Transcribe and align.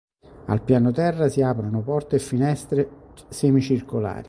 Al 0.45 0.63
piano 0.63 0.89
terra 0.89 1.29
si 1.29 1.43
aprono 1.43 1.83
porte 1.83 2.15
e 2.15 2.19
finestre 2.19 2.89
semicircolari. 3.29 4.19